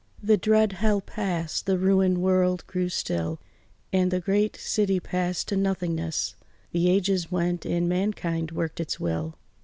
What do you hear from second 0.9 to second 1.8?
passed, the